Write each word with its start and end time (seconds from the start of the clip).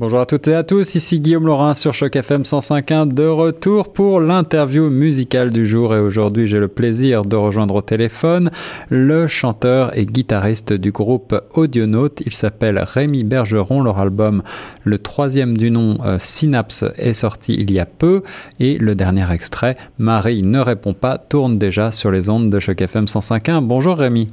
Bonjour 0.00 0.20
à 0.20 0.26
toutes 0.26 0.46
et 0.46 0.54
à 0.54 0.62
tous, 0.62 0.94
ici 0.94 1.18
Guillaume 1.18 1.46
Laurin 1.46 1.74
sur 1.74 1.92
Choc 1.92 2.14
FM 2.14 2.42
105.1 2.42 3.12
de 3.12 3.26
retour 3.26 3.92
pour 3.92 4.20
l'interview 4.20 4.90
musicale 4.90 5.50
du 5.50 5.66
jour 5.66 5.92
et 5.92 5.98
aujourd'hui 5.98 6.46
j'ai 6.46 6.60
le 6.60 6.68
plaisir 6.68 7.22
de 7.22 7.34
rejoindre 7.34 7.74
au 7.74 7.82
téléphone 7.82 8.52
le 8.90 9.26
chanteur 9.26 9.98
et 9.98 10.06
guitariste 10.06 10.72
du 10.72 10.92
groupe 10.92 11.34
Audionaute. 11.52 12.20
Il 12.24 12.32
s'appelle 12.32 12.78
Rémi 12.78 13.24
Bergeron, 13.24 13.82
leur 13.82 13.98
album 13.98 14.44
le 14.84 14.98
troisième 15.00 15.56
du 15.56 15.72
nom 15.72 15.98
euh, 16.04 16.18
Synapse 16.20 16.84
est 16.96 17.12
sorti 17.12 17.54
il 17.54 17.72
y 17.72 17.80
a 17.80 17.84
peu 17.84 18.22
et 18.60 18.74
le 18.74 18.94
dernier 18.94 19.28
extrait 19.32 19.74
Marie 19.98 20.44
ne 20.44 20.60
répond 20.60 20.94
pas 20.94 21.18
tourne 21.18 21.58
déjà 21.58 21.90
sur 21.90 22.12
les 22.12 22.30
ondes 22.30 22.50
de 22.50 22.60
Choc 22.60 22.80
FM 22.80 23.06
105.1. 23.06 23.62
Bonjour 23.62 23.96
Rémi. 23.96 24.28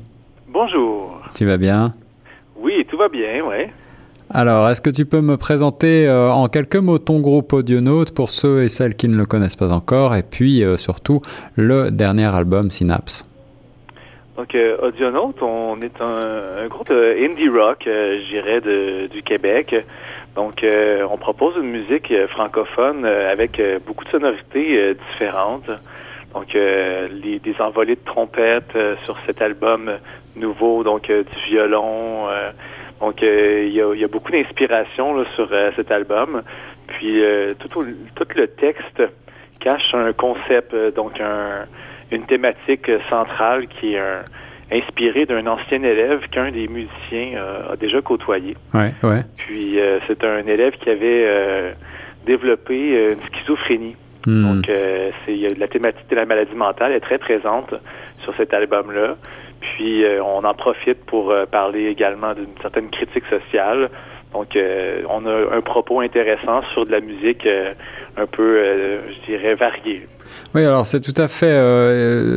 Bonjour. 0.48 1.22
Tu 1.34 1.44
vas 1.44 1.58
bien? 1.58 1.96
Oui, 2.56 2.86
tout 2.88 2.98
va 2.98 3.10
bien, 3.10 3.44
ouais. 3.44 3.74
Alors, 4.34 4.70
est-ce 4.70 4.82
que 4.82 4.90
tu 4.90 5.06
peux 5.06 5.22
me 5.22 5.38
présenter 5.38 6.08
euh, 6.08 6.32
en 6.32 6.48
quelques 6.48 6.78
mots 6.78 6.98
ton 6.98 7.20
groupe 7.20 7.54
Audionaute 7.54 8.12
pour 8.12 8.32
ceux 8.32 8.64
et 8.64 8.70
celles 8.70 8.96
qui 8.96 9.08
ne 9.08 9.16
le 9.16 9.26
connaissent 9.26 9.56
pas 9.56 9.72
encore, 9.72 10.16
et 10.16 10.24
puis 10.24 10.64
euh, 10.64 10.78
surtout 10.78 11.22
le 11.56 11.92
dernier 11.92 12.34
album 12.34 12.72
Synapse? 12.72 13.24
Donc, 14.36 14.56
euh, 14.56 14.78
Audionaute, 14.82 15.42
on 15.44 15.80
est 15.82 16.02
un, 16.02 16.68
groupe 16.68 16.90
indie 16.92 17.50
rock, 17.50 17.84
je 17.86 18.30
dirais, 18.30 19.08
du 19.08 19.22
Québec. 19.22 19.76
Donc, 20.36 20.66
on 20.66 21.18
propose 21.18 21.56
une 21.58 21.70
musique 21.70 22.12
francophone 22.30 23.06
avec 23.06 23.62
beaucoup 23.86 24.04
de 24.04 24.10
sonorités 24.10 24.94
différentes. 25.12 25.70
Donc, 26.34 26.54
les, 26.54 27.40
des 27.40 27.56
envolées 27.60 27.96
de 27.96 28.04
trompettes 28.04 28.78
sur 29.06 29.16
cet 29.26 29.42
album 29.42 29.90
nouveau, 30.36 30.84
donc 30.84 31.08
du 31.08 31.24
violon 31.48 32.28
donc, 33.02 33.22
euh, 33.22 33.66
il 33.68 33.74
y, 33.74 34.04
a, 34.04 34.08
beaucoup 34.08 34.32
d'inspiration 34.32 35.26
sur 35.36 35.50
euh, 35.52 35.72
cet 35.76 35.92
album. 35.92 36.44
Puis, 36.88 37.24
euh, 37.24 37.54
tout, 37.60 37.68
tout 37.70 38.28
le 38.36 38.48
texte 38.48 39.04
cache 39.60 39.94
un 39.94 40.14
concept, 40.14 40.76
donc 40.96 41.20
un, 41.20 41.66
une 42.12 42.26
thématique 42.26 42.90
centrale 43.10 43.68
qui 43.68 43.96
est 43.96 44.02
inspirée 44.72 45.26
d'un 45.26 45.46
ancien 45.48 45.82
élève 45.84 46.22
qu'un 46.30 46.52
des 46.52 46.68
musiciens 46.68 47.40
a 47.72 47.76
déjà 47.76 48.02
côtoyé. 48.02 48.56
Ouais, 48.74 48.94
ouais. 49.04 49.22
Puis, 49.38 49.80
c'est 50.08 50.24
un 50.24 50.46
élève 50.46 50.74
qui 50.74 50.90
avait 50.90 51.74
développé 52.26 53.14
une 53.14 53.22
schizophrénie. 53.34 53.96
Hmm. 54.28 54.44
Donc, 54.44 54.72
c'est 55.26 55.58
la 55.58 55.68
thématique 55.68 56.10
de 56.10 56.16
la 56.16 56.26
maladie 56.26 56.56
mentale 56.56 56.92
est 56.92 57.00
très 57.00 57.18
présente 57.18 57.74
sur 58.24 58.36
cet 58.36 58.54
album-là. 58.54 59.16
Puis 59.76 60.06
euh, 60.06 60.24
on 60.24 60.46
en 60.46 60.54
profite 60.54 61.06
pour 61.06 61.32
euh, 61.32 61.46
parler 61.46 61.88
également 61.88 62.34
d'une 62.34 62.56
certaine 62.62 62.90
critique 62.90 63.26
sociale. 63.30 63.90
Donc 64.34 64.56
euh, 64.56 65.02
on 65.10 65.26
a 65.26 65.58
un 65.58 65.62
propos 65.62 66.00
intéressant 66.00 66.62
sur 66.74 66.86
de 66.86 66.92
la 66.92 67.02
musique 67.02 67.48
un 68.18 68.26
peu, 68.26 68.62
je 69.08 69.26
dirais, 69.32 69.56
variée. 69.56 70.08
Oui, 70.54 70.66
alors 70.66 70.86
c'est 70.86 71.00
tout 71.00 71.14
à 71.16 71.30
fait. 71.30 71.56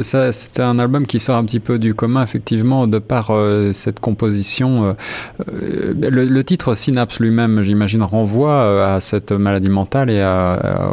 c'est 0.02 0.60
un 0.60 0.78
album 0.78 1.06
qui 1.06 1.18
sort 1.18 1.36
un 1.36 1.44
petit 1.44 1.58
peu 1.58 1.80
du 1.80 1.94
commun, 1.94 2.22
effectivement, 2.22 2.86
de 2.86 2.98
par 2.98 3.32
cette 3.72 3.98
composition. 3.98 4.94
Le, 5.48 6.42
titre 6.42 6.74
Synapse 6.74 7.18
lui-même, 7.18 7.62
j'imagine, 7.62 8.04
renvoie 8.04 8.94
à 8.94 9.00
cette 9.00 9.32
maladie 9.32 9.70
mentale 9.70 10.10
et 10.10 10.22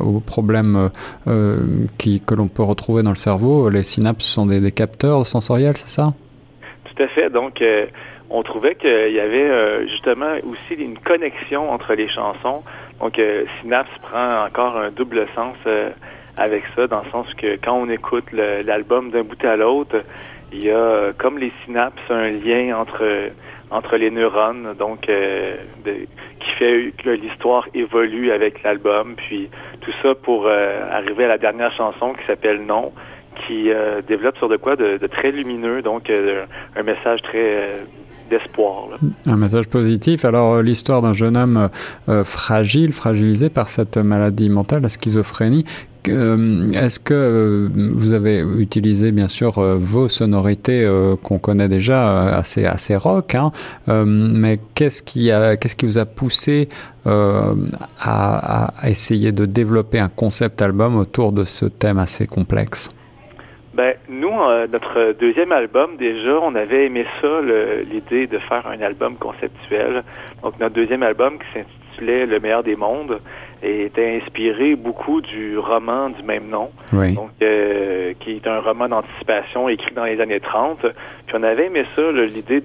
aux 0.03 0.21
problèmes 0.21 0.89
qui, 1.99 2.19
que 2.19 2.33
l'on 2.33 2.47
peut 2.47 2.63
retrouver 2.63 3.03
dans 3.03 3.11
le 3.11 3.15
cerveau. 3.15 3.69
Les 3.69 3.83
synapses 3.83 4.25
sont 4.25 4.47
des 4.47 4.71
capteurs 4.71 5.27
sensoriels, 5.27 5.77
c'est 5.77 5.89
ça? 5.89 6.07
Tout 6.95 7.03
à 7.03 7.07
fait. 7.07 7.29
Donc, 7.29 7.61
euh, 7.61 7.87
on 8.29 8.43
trouvait 8.43 8.75
qu'il 8.75 9.11
y 9.11 9.19
avait 9.19 9.49
euh, 9.49 9.87
justement 9.87 10.35
aussi 10.43 10.81
une 10.81 10.97
connexion 10.97 11.71
entre 11.71 11.93
les 11.93 12.09
chansons. 12.09 12.63
Donc, 12.99 13.19
euh, 13.19 13.45
Synapse 13.61 13.91
prend 14.01 14.45
encore 14.45 14.77
un 14.77 14.91
double 14.91 15.27
sens 15.35 15.57
avec 16.37 16.63
ça, 16.75 16.87
dans 16.87 17.01
le 17.01 17.09
sens 17.11 17.27
que 17.35 17.57
quand 17.57 17.73
on 17.73 17.89
écoute 17.89 18.31
l'album 18.31 19.11
d'un 19.11 19.23
bout 19.23 19.43
à 19.45 19.55
l'autre, 19.55 19.97
il 20.51 20.63
y 20.63 20.71
a 20.71 21.11
comme 21.17 21.37
les 21.37 21.51
synapses 21.65 22.09
un 22.09 22.29
lien 22.29 22.77
entre 22.77 23.31
entre 23.71 23.97
les 23.97 24.11
neurones, 24.11 24.75
donc 24.77 25.01
qui 25.01 26.51
fait 26.59 26.93
que 27.03 27.09
l'histoire 27.09 27.67
évolue 27.73 28.31
avec 28.31 28.61
l'album, 28.63 29.15
puis 29.15 29.49
tout 29.81 29.91
ça 30.03 30.13
pour 30.13 30.47
arriver 30.47 31.25
à 31.25 31.29
la 31.29 31.37
dernière 31.37 31.73
chanson 31.73 32.13
qui 32.13 32.25
s'appelle 32.27 32.61
Non, 32.65 32.91
qui 33.47 33.71
euh, 33.71 34.01
développe 34.07 34.37
sur 34.37 34.49
de 34.49 34.57
quoi 34.57 34.75
de, 34.75 34.99
très 35.07 35.31
lumineux, 35.31 35.81
donc 35.81 36.09
euh, 36.09 36.45
un 36.75 36.83
message 36.83 37.21
très 37.23 37.37
euh, 37.37 37.83
d'espoir. 38.29 38.89
Un 39.25 39.37
message 39.37 39.67
positif. 39.67 40.25
Alors, 40.25 40.61
l'histoire 40.61 41.01
d'un 41.01 41.13
jeune 41.13 41.37
homme 41.37 41.69
fragile, 42.23 42.91
fragilisé 42.91 43.49
par 43.49 43.69
cette 43.69 43.97
maladie 43.97 44.49
mentale, 44.49 44.81
la 44.81 44.89
schizophrénie. 44.89 45.63
Est-ce 46.07 46.99
que 46.99 47.69
vous 47.95 48.13
avez 48.13 48.39
utilisé 48.39 49.11
bien 49.11 49.27
sûr 49.27 49.59
vos 49.59 50.07
sonorités 50.07 50.87
qu'on 51.23 51.39
connaît 51.39 51.67
déjà 51.67 52.35
assez 52.35 52.65
assez 52.65 52.95
rock, 52.95 53.35
hein, 53.35 53.51
mais 53.87 54.59
qu'est-ce 54.75 55.01
qui 55.01 55.31
qu'est-ce 55.59 55.75
qui 55.75 55.85
vous 55.85 55.97
a 55.97 56.05
poussé 56.05 56.69
à 57.05 58.73
essayer 58.87 59.31
de 59.31 59.45
développer 59.45 59.99
un 59.99 60.09
concept 60.09 60.61
album 60.61 60.95
autour 60.95 61.31
de 61.31 61.43
ce 61.43 61.65
thème 61.65 61.97
assez 61.97 62.27
complexe? 62.27 62.89
Ben, 63.75 63.93
nous, 64.07 64.31
euh, 64.31 64.67
notre 64.71 65.11
deuxième 65.19 65.51
album, 65.51 65.97
déjà, 65.97 66.39
on 66.41 66.55
avait 66.55 66.85
aimé 66.85 67.05
ça, 67.21 67.41
l'idée 67.91 68.25
de 68.25 68.37
faire 68.39 68.65
un 68.67 68.81
album 68.81 69.15
conceptuel. 69.17 70.03
Donc, 70.43 70.57
notre 70.61 70.75
deuxième 70.75 71.03
album 71.03 71.37
qui 71.39 71.45
s'intitulait 71.53 72.25
Le 72.25 72.39
meilleur 72.39 72.63
des 72.63 72.77
mondes 72.77 73.19
était 73.61 74.21
inspiré 74.21 74.75
beaucoup 74.75 75.19
du 75.19 75.57
roman 75.57 76.09
du 76.09 76.23
même 76.23 76.47
nom, 76.47 76.69
donc 76.91 77.31
euh, 77.41 78.13
qui 78.19 78.33
est 78.33 78.47
un 78.47 78.59
roman 78.59 78.87
d'anticipation 78.87 79.67
écrit 79.67 79.93
dans 79.93 80.05
les 80.05 80.21
années 80.21 80.39
30. 80.39 80.79
Puis 80.81 81.35
on 81.35 81.43
avait 81.43 81.65
aimé 81.65 81.83
ça, 81.95 82.11
l'idée 82.11 82.61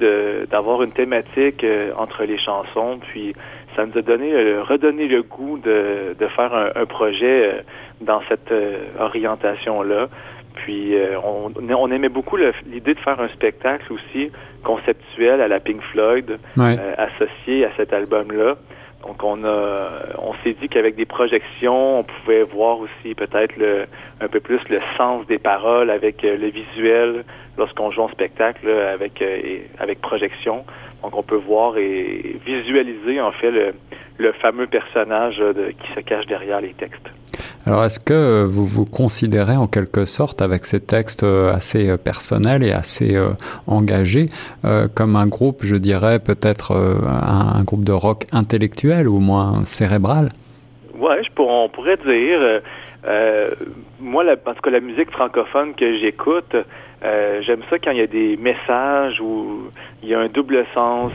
d'avoir 0.50 0.82
une 0.82 0.92
thématique 0.92 1.64
euh, 1.64 1.92
entre 1.96 2.24
les 2.24 2.38
chansons, 2.38 3.00
puis 3.00 3.34
ça 3.74 3.86
nous 3.86 3.96
a 3.98 4.02
donné 4.02 4.32
redonné 4.60 5.08
le 5.08 5.22
goût 5.22 5.58
de, 5.58 6.14
de 6.18 6.26
faire 6.28 6.54
un, 6.54 6.70
un 6.74 6.86
projet 6.86 7.64
dans 8.00 8.20
cette 8.28 8.52
orientation-là. 8.98 10.08
Puis 10.54 10.96
euh, 10.96 11.18
on, 11.22 11.90
aimait 11.90 12.08
beaucoup 12.08 12.36
l'idée 12.36 12.94
de 12.94 13.00
faire 13.00 13.20
un 13.20 13.28
spectacle 13.28 13.92
aussi 13.92 14.30
conceptuel 14.62 15.40
à 15.40 15.48
la 15.48 15.60
Pink 15.60 15.80
Floyd 15.92 16.36
euh, 16.58 16.94
associé 16.96 17.64
à 17.64 17.70
cet 17.76 17.92
album-là. 17.92 18.56
Donc 19.06 19.22
on 19.24 19.44
a 19.44 19.88
on 20.18 20.34
s'est 20.44 20.54
dit 20.60 20.68
qu'avec 20.68 20.94
des 20.94 21.06
projections, 21.06 22.00
on 22.00 22.02
pouvait 22.02 22.42
voir 22.42 22.80
aussi 22.80 23.14
peut-être 23.14 23.56
le 23.56 23.86
un 24.20 24.28
peu 24.28 24.40
plus 24.40 24.60
le 24.68 24.80
sens 24.98 25.26
des 25.26 25.38
paroles 25.38 25.90
avec 25.90 26.22
euh, 26.24 26.36
le 26.36 26.48
visuel 26.48 27.24
lorsqu'on 27.56 27.90
joue 27.90 28.02
en 28.02 28.08
spectacle 28.10 28.68
avec 28.68 29.24
avec 29.78 30.00
projection. 30.00 30.64
Donc 31.02 31.16
on 31.16 31.22
peut 31.22 31.36
voir 31.36 31.78
et 31.78 32.36
visualiser 32.44 33.20
en 33.22 33.32
fait 33.32 33.50
le, 33.50 33.72
le 34.18 34.32
fameux 34.32 34.66
personnage 34.66 35.42
qui 35.80 35.92
se 35.94 36.00
cache 36.00 36.26
derrière 36.26 36.60
les 36.60 36.74
textes. 36.74 37.08
Alors, 37.66 37.84
est-ce 37.84 38.00
que 38.00 38.44
vous 38.44 38.64
vous 38.64 38.86
considérez 38.86 39.56
en 39.56 39.66
quelque 39.66 40.06
sorte, 40.06 40.40
avec 40.40 40.64
ces 40.64 40.80
textes 40.80 41.24
euh, 41.24 41.52
assez 41.52 41.90
euh, 41.90 41.98
personnels 41.98 42.62
et 42.62 42.72
assez 42.72 43.14
euh, 43.14 43.30
engagés, 43.66 44.28
comme 44.94 45.16
un 45.16 45.26
groupe, 45.26 45.58
je 45.62 45.76
dirais, 45.76 46.18
peut-être 46.20 46.72
un, 46.72 47.62
groupe 47.64 47.84
de 47.84 47.92
rock 47.92 48.24
intellectuel 48.32 49.08
ou 49.08 49.20
moins 49.20 49.64
cérébral? 49.64 50.30
Ouais, 50.98 51.22
je 51.22 51.30
on 51.42 51.68
pourrait 51.68 51.96
dire. 51.96 52.60
moi, 54.00 54.24
la, 54.24 54.32
en 54.32 54.54
tout 54.54 54.60
cas, 54.62 54.70
la 54.70 54.80
musique 54.80 55.10
francophone 55.10 55.74
que 55.74 55.98
j'écoute, 55.98 56.54
j'aime 57.02 57.62
ça 57.70 57.78
quand 57.78 57.90
il 57.92 57.98
y 57.98 58.02
a 58.02 58.06
des 58.06 58.36
messages 58.36 59.20
où 59.20 59.70
il 60.02 60.08
y 60.08 60.14
a 60.14 60.20
un 60.20 60.28
double 60.28 60.64
sens. 60.76 61.12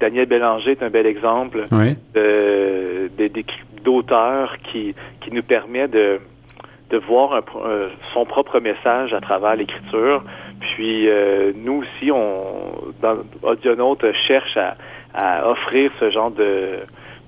Daniel 0.00 0.26
Bélanger 0.26 0.72
est 0.72 0.82
un 0.82 0.90
bel 0.90 1.06
exemple 1.06 1.64
oui. 1.72 1.96
de, 2.14 3.10
de, 3.16 3.28
d'auteur 3.86 4.56
qui, 4.66 4.94
qui 5.20 5.30
nous 5.32 5.42
permet 5.54 5.88
de, 5.88 6.20
de 6.90 6.98
voir 6.98 7.28
euh, 7.32 7.88
son 8.12 8.24
propre 8.26 8.58
message 8.60 9.14
à 9.14 9.20
travers 9.20 9.54
l'écriture. 9.56 10.22
Puis 10.60 11.08
euh, 11.08 11.52
nous 11.54 11.82
aussi, 11.82 12.10
on, 12.10 12.92
dans 13.00 13.18
Audionaute, 13.42 14.04
cherche 14.26 14.56
à, 14.56 14.76
à 15.14 15.48
offrir 15.48 15.90
ce 16.00 16.10
genre 16.10 16.32
de, 16.32 16.80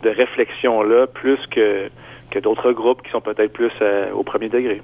de 0.02 0.10
réflexion-là 0.10 1.06
plus 1.06 1.40
que, 1.50 1.88
que 2.30 2.38
d'autres 2.38 2.72
groupes 2.72 3.02
qui 3.02 3.10
sont 3.10 3.20
peut-être 3.20 3.52
plus 3.52 3.70
euh, 3.82 4.10
au 4.12 4.22
premier 4.22 4.48
degré. 4.48 4.82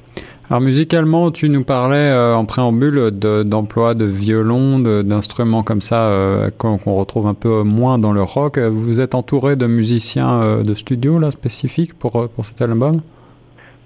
Alors 0.50 0.60
musicalement, 0.60 1.30
tu 1.30 1.48
nous 1.48 1.64
parlais 1.64 2.12
en 2.12 2.44
préambule 2.44 3.10
d'emploi 3.10 3.94
de, 3.94 4.04
violon, 4.04 4.78
d'instruments 4.78 5.62
comme 5.62 5.80
ça 5.80 6.50
qu'on 6.58 6.76
retrouve 6.76 7.26
un 7.26 7.32
peu 7.32 7.62
moins 7.62 7.98
dans 7.98 8.12
le 8.12 8.20
rock. 8.20 8.58
Vous 8.58 9.00
êtes 9.00 9.14
entouré 9.14 9.56
de 9.56 9.66
musiciens 9.66 10.60
de 10.62 10.74
studio 10.74 11.18
là 11.18 11.30
spécifiques 11.30 11.98
pour, 11.98 12.28
pour 12.28 12.44
cet 12.44 12.60
album? 12.60 13.00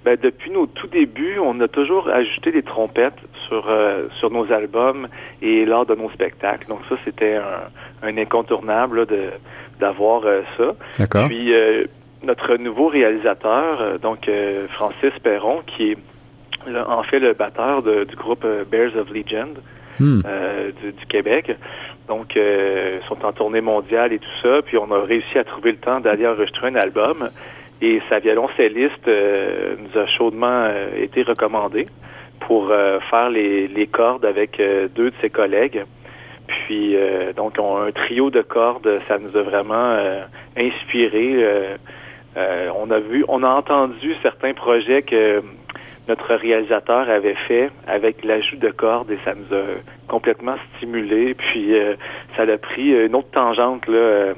Ben, 0.08 0.16
depuis 0.22 0.50
nos 0.50 0.66
tout 0.66 0.87
débuts, 0.87 1.38
on 1.38 1.60
a 1.60 1.69
toujours 1.69 2.08
ajouté 2.08 2.50
des 2.50 2.62
trompettes 2.62 3.19
sur 3.46 3.66
euh, 3.69 4.06
sur 4.19 4.31
nos 4.31 4.50
albums 4.50 5.06
et 5.43 5.66
lors 5.66 5.84
de 5.84 5.94
nos 5.94 6.08
spectacles. 6.10 6.66
Donc 6.66 6.78
ça, 6.88 6.94
c'était 7.05 7.34
un, 7.34 8.08
un 8.08 8.16
incontournable 8.16 9.05
de 9.05 9.25
d'avoir 9.81 10.22
ça. 10.56 10.75
D'accord. 10.99 11.28
Puis 11.28 11.52
notre 12.23 12.56
nouveau 12.56 12.88
réalisateur, 12.88 13.99
donc 14.00 14.29
Francis 14.70 15.12
Perron, 15.23 15.62
qui 15.67 15.93
est 15.93 15.99
en 16.87 17.03
fait 17.05 17.20
le 17.20 17.32
batteur 17.32 17.82
du 17.82 18.17
groupe 18.17 18.44
Bears 18.70 18.97
of 18.97 19.11
Legend 19.11 19.59
hmm. 20.00 20.23
du, 20.82 20.93
du, 20.93 21.06
Québec. 21.06 21.56
Donc, 22.09 22.35
ils 22.35 23.00
sont 23.09 23.25
en 23.25 23.32
tournée 23.32 23.61
mondiale 23.61 24.12
et 24.12 24.19
tout 24.19 24.37
ça. 24.43 24.62
Puis 24.62 24.76
on 24.76 24.91
a 24.91 25.00
réussi 25.00 25.38
à 25.38 25.44
trouver 25.44 25.73
le 25.73 25.79
temps 25.79 26.00
d'aller 26.00 26.26
enregistrer 26.26 26.69
un 26.69 26.75
album. 26.75 27.31
Et 27.81 28.00
sa 28.09 28.19
violoncelliste 28.19 29.06
euh, 29.06 29.76
nous 29.79 30.00
a 30.00 30.06
chaudement 30.06 30.65
euh, 30.65 30.88
été 31.00 31.23
recommandé 31.23 31.87
pour 32.41 32.70
euh, 32.70 32.99
faire 33.09 33.31
les, 33.31 33.69
les, 33.69 33.87
cordes 33.87 34.25
avec 34.25 34.61
deux 34.94 35.11
de 35.11 35.15
ses 35.20 35.31
collègues. 35.31 35.85
Puis 36.47 36.97
donc 37.37 37.56
on 37.59 37.76
a 37.76 37.81
un 37.88 37.93
trio 37.93 38.31
de 38.31 38.41
cordes, 38.41 38.88
ça 39.06 39.19
nous 39.19 39.37
a 39.37 39.43
vraiment 39.43 39.99
inspiré. 40.56 41.44
On 42.76 42.90
a 42.90 42.99
vu, 42.99 43.25
on 43.29 43.43
a 43.43 43.49
entendu 43.49 44.14
certains 44.23 44.55
projets 44.55 45.02
que 45.02 45.43
notre 46.08 46.35
réalisateur 46.35 47.08
avait 47.11 47.37
fait 47.46 47.70
avec 47.87 48.25
l'ajout 48.25 48.56
de 48.56 48.70
cordes 48.70 49.11
et 49.11 49.19
ça 49.25 49.35
nous 49.35 49.55
a 49.55 49.62
complètement 50.08 50.56
stimulé. 50.76 51.35
Puis 51.35 51.75
ça 52.37 52.43
a 52.43 52.58
pris 52.58 52.90
une 52.93 53.14
autre 53.14 53.31
tangente 53.31 53.87
là 53.87 54.35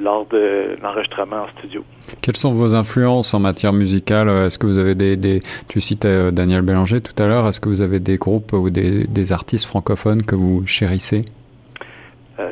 lors 0.00 0.26
de 0.26 0.76
l'enregistrement 0.82 1.44
en 1.44 1.58
studio. 1.58 1.84
Quelles 2.22 2.36
sont 2.36 2.52
vos 2.52 2.74
influences 2.74 3.34
en 3.34 3.40
matière 3.40 3.72
musicale? 3.72 4.28
Est-ce 4.28 4.58
que 4.58 4.66
vous 4.66 4.78
avez 4.78 4.94
des, 4.94 5.40
tu 5.68 5.80
cites 5.80 6.06
euh, 6.06 6.30
Daniel 6.30 6.62
Bélanger 6.62 7.00
tout 7.00 7.22
à 7.22 7.26
l'heure, 7.26 7.46
est-ce 7.46 7.60
que 7.60 7.68
vous 7.68 7.82
avez 7.82 8.00
des 8.00 8.16
groupes 8.16 8.52
ou 8.52 8.70
des, 8.70 9.32
artistes 9.32 9.66
francophones 9.66 10.22
que 10.22 10.34
vous 10.34 10.66
chérissez? 10.66 11.22
euh, 11.22 11.39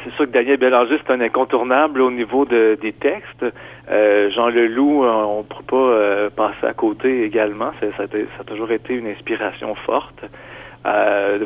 c'est 0.04 0.12
sûr 0.14 0.26
que 0.26 0.30
Daniel 0.30 0.56
Bélanger, 0.58 0.98
c'est 1.06 1.12
un 1.12 1.20
incontournable 1.20 2.00
au 2.00 2.10
niveau 2.10 2.44
de, 2.44 2.78
des 2.80 2.92
textes. 2.92 3.44
Euh, 3.90 4.30
Jean 4.30 4.48
Leloup, 4.48 5.04
on 5.04 5.38
ne 5.38 5.42
peut 5.42 5.64
pas 5.66 6.30
passer 6.36 6.66
à 6.66 6.74
côté 6.74 7.24
également. 7.24 7.72
Ça, 7.80 7.86
ça, 7.96 8.04
a 8.04 8.44
toujours 8.44 8.70
été 8.70 8.94
une 8.94 9.06
inspiration 9.06 9.74
forte. 9.74 10.24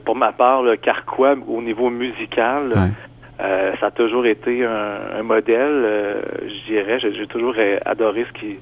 pour 0.05 0.17
ma 0.17 0.33
part, 0.33 0.62
le 0.62 0.77
Carquois, 0.77 1.37
au 1.47 1.62
niveau 1.62 1.91
musical, 1.91 2.93
euh, 3.41 3.73
ça 3.81 3.87
a 3.87 3.91
toujours 3.91 4.27
été 4.27 4.65
un, 4.65 5.23
modèle, 5.23 5.83
euh, 5.85 6.23
je 6.43 6.73
dirais. 6.73 6.99
J'ai 7.00 7.27
toujours 7.27 7.55
adoré 7.85 8.25
ce 8.29 8.38
qu'ils 8.38 8.59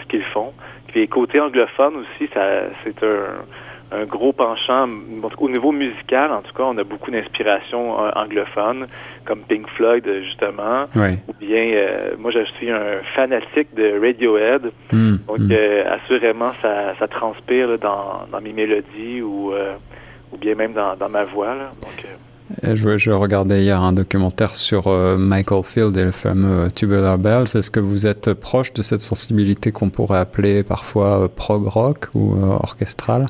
ce 0.00 0.06
qu'ils 0.08 0.24
font. 0.24 0.52
Puis 0.88 1.06
côté 1.08 1.40
anglophone 1.40 1.96
aussi, 1.96 2.28
ça 2.34 2.62
c'est 2.82 3.02
un, 3.04 3.44
un 3.92 4.04
gros 4.04 4.32
penchant. 4.32 4.88
Au 5.38 5.48
niveau 5.48 5.72
musical, 5.72 6.32
en 6.32 6.42
tout 6.42 6.52
cas, 6.52 6.64
on 6.64 6.76
a 6.78 6.84
beaucoup 6.84 7.10
d'inspiration 7.10 8.04
euh, 8.04 8.10
anglophone, 8.16 8.86
comme 9.24 9.40
Pink 9.40 9.68
Floyd 9.76 10.04
justement. 10.24 10.84
Ou 10.94 11.32
bien, 11.40 11.74
moi 12.18 12.30
je 12.30 12.44
suis 12.56 12.70
un 12.70 13.02
fanatique 13.14 13.74
de 13.74 13.98
Radiohead. 14.00 14.72
Hmm. 14.92 15.16
Donc 15.26 15.38
hmm. 15.38 15.52
assurément, 15.90 16.52
ça, 16.62 16.94
ça 16.98 17.08
transpire 17.08 17.78
dans, 17.78 18.26
dans 18.30 18.40
mes 18.40 18.52
mélodies 18.52 19.22
ou 19.22 19.52
ou 20.32 20.36
bien 20.36 20.54
même 20.54 20.72
dans, 20.72 20.96
dans 20.96 21.08
ma 21.08 21.24
voix. 21.24 21.54
Là. 21.54 21.70
Donc, 21.82 22.04
je, 22.62 22.98
je, 22.98 23.10
regardais 23.10 23.62
hier 23.62 23.80
un 23.80 23.92
documentaire 23.92 24.54
sur 24.54 24.86
euh, 24.86 25.16
Michael 25.16 25.62
Field 25.62 25.96
et 25.96 26.04
le 26.04 26.10
fameux 26.10 26.66
euh, 26.66 26.68
Tubular 26.68 27.18
Bells. 27.18 27.44
Est-ce 27.54 27.70
que 27.70 27.80
vous 27.80 28.06
êtes 28.06 28.34
proche 28.34 28.72
de 28.74 28.82
cette 28.82 29.00
sensibilité 29.00 29.72
qu'on 29.72 29.90
pourrait 29.90 30.18
appeler 30.18 30.62
parfois 30.62 31.22
euh, 31.22 31.28
prog 31.34 31.66
rock 31.66 32.08
ou 32.14 32.34
orchestrale 32.62 33.26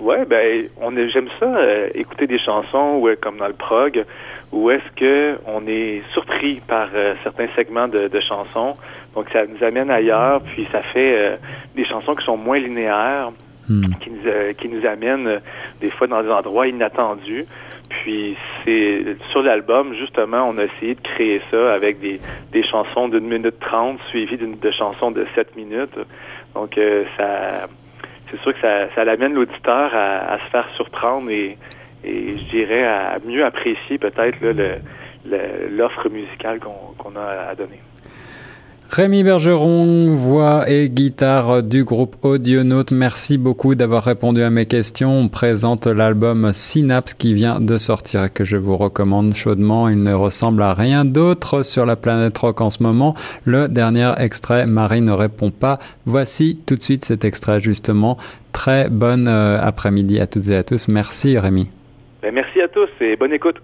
Ouais, 0.00 0.24
ben, 0.24 0.68
on 0.80 0.92
j'aime 1.08 1.28
ça 1.40 1.56
écouter 1.94 2.28
des 2.28 2.38
chansons 2.38 3.00
où, 3.00 3.08
comme 3.20 3.38
dans 3.38 3.48
le 3.48 3.54
prog, 3.54 4.04
où 4.52 4.70
est-ce 4.70 4.90
que 4.96 5.38
on 5.46 5.66
est 5.66 6.02
surpris 6.12 6.60
par 6.66 6.88
certains 7.22 7.48
segments 7.56 7.88
de, 7.88 8.08
de, 8.08 8.20
chansons? 8.20 8.74
Donc 9.14 9.28
ça 9.32 9.44
nous 9.46 9.62
amène 9.62 9.90
ailleurs, 9.90 10.40
puis 10.42 10.66
ça 10.72 10.82
fait 10.82 11.38
des 11.74 11.84
chansons 11.84 12.14
qui 12.14 12.24
sont 12.24 12.36
moins 12.36 12.58
linéaires, 12.58 13.32
hmm. 13.68 13.86
qui 14.00 14.10
nous 14.10 14.54
qui 14.54 14.68
nous 14.68 14.86
amènent 14.86 15.40
des 15.80 15.90
fois 15.90 16.06
dans 16.06 16.22
des 16.22 16.30
endroits 16.30 16.68
inattendus. 16.68 17.46
Puis 17.88 18.36
c'est 18.64 19.16
sur 19.30 19.42
l'album, 19.42 19.94
justement, 19.94 20.48
on 20.48 20.58
a 20.58 20.64
essayé 20.64 20.94
de 20.94 21.00
créer 21.00 21.40
ça 21.50 21.72
avec 21.72 22.00
des, 22.00 22.20
des 22.52 22.62
chansons 22.64 23.08
d'une 23.08 23.28
minute 23.28 23.58
trente 23.60 24.00
suivies 24.10 24.36
d'une 24.36 24.58
de 24.58 24.70
chansons 24.70 25.10
de 25.10 25.26
sept 25.34 25.54
minutes. 25.56 25.98
Donc 26.54 26.78
euh, 26.78 27.04
ça 27.16 27.68
c'est 28.30 28.40
sûr 28.40 28.52
que 28.54 28.60
ça, 28.60 28.92
ça 28.94 29.04
l'amène 29.04 29.34
l'auditeur 29.34 29.94
à, 29.94 30.32
à, 30.32 30.38
se 30.38 30.50
faire 30.50 30.68
surprendre 30.74 31.30
et, 31.30 31.56
et 32.04 32.38
je 32.38 32.56
dirais 32.56 32.84
à 32.84 33.18
mieux 33.24 33.44
apprécier 33.44 33.98
peut-être 33.98 34.38
l'offre 35.70 36.08
musicale 36.08 36.60
qu'on 36.60 37.16
a 37.16 37.50
à 37.50 37.54
donner. 37.54 37.80
Rémi 38.88 39.24
Bergeron, 39.24 40.14
voix 40.14 40.70
et 40.70 40.88
guitare 40.88 41.64
du 41.64 41.82
groupe 41.82 42.14
Audionaute. 42.22 42.92
Merci 42.92 43.36
beaucoup 43.36 43.74
d'avoir 43.74 44.04
répondu 44.04 44.42
à 44.42 44.48
mes 44.48 44.66
questions. 44.66 45.10
On 45.10 45.28
présente 45.28 45.88
l'album 45.88 46.52
Synapse 46.52 47.14
qui 47.14 47.34
vient 47.34 47.60
de 47.60 47.78
sortir 47.78 48.24
et 48.24 48.30
que 48.30 48.44
je 48.44 48.56
vous 48.56 48.76
recommande 48.76 49.34
chaudement. 49.34 49.88
Il 49.88 50.04
ne 50.04 50.14
ressemble 50.14 50.62
à 50.62 50.72
rien 50.72 51.04
d'autre 51.04 51.64
sur 51.64 51.84
la 51.84 51.96
planète 51.96 52.38
rock 52.38 52.60
en 52.60 52.70
ce 52.70 52.82
moment. 52.82 53.16
Le 53.44 53.66
dernier 53.66 54.12
extrait, 54.18 54.66
Marie 54.66 55.02
ne 55.02 55.12
répond 55.12 55.50
pas. 55.50 55.80
Voici 56.06 56.60
tout 56.64 56.76
de 56.76 56.82
suite 56.82 57.04
cet 57.04 57.24
extrait 57.24 57.58
justement. 57.58 58.16
Très 58.52 58.88
bonne 58.88 59.26
euh, 59.28 59.58
après-midi 59.60 60.20
à 60.20 60.28
toutes 60.28 60.48
et 60.48 60.56
à 60.56 60.62
tous. 60.62 60.86
Merci 60.86 61.36
Rémi. 61.38 61.68
Ben, 62.26 62.34
merci 62.34 62.60
à 62.60 62.66
tous 62.66 62.88
et 63.00 63.14
bonne 63.14 63.32
écoute. 63.32 63.62